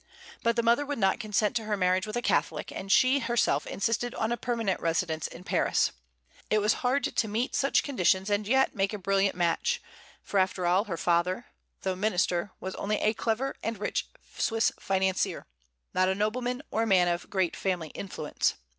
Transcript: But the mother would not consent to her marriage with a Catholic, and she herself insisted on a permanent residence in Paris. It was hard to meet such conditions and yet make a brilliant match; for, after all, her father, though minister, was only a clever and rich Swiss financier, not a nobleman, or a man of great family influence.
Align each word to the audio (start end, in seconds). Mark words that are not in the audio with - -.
But 0.41 0.55
the 0.55 0.63
mother 0.63 0.83
would 0.83 0.97
not 0.97 1.19
consent 1.19 1.55
to 1.57 1.65
her 1.65 1.77
marriage 1.77 2.07
with 2.07 2.15
a 2.15 2.23
Catholic, 2.23 2.71
and 2.71 2.91
she 2.91 3.19
herself 3.19 3.67
insisted 3.67 4.15
on 4.15 4.31
a 4.31 4.35
permanent 4.35 4.81
residence 4.81 5.27
in 5.27 5.43
Paris. 5.43 5.91
It 6.49 6.57
was 6.57 6.73
hard 6.81 7.03
to 7.03 7.27
meet 7.27 7.53
such 7.53 7.83
conditions 7.83 8.27
and 8.31 8.47
yet 8.47 8.73
make 8.73 8.93
a 8.93 8.97
brilliant 8.97 9.35
match; 9.35 9.79
for, 10.23 10.39
after 10.39 10.65
all, 10.65 10.85
her 10.85 10.97
father, 10.97 11.45
though 11.83 11.95
minister, 11.95 12.49
was 12.59 12.73
only 12.77 12.95
a 12.97 13.13
clever 13.13 13.55
and 13.61 13.77
rich 13.77 14.07
Swiss 14.39 14.71
financier, 14.79 15.45
not 15.93 16.09
a 16.09 16.15
nobleman, 16.15 16.63
or 16.71 16.81
a 16.81 16.87
man 16.87 17.07
of 17.07 17.29
great 17.29 17.55
family 17.55 17.89
influence. 17.89 18.55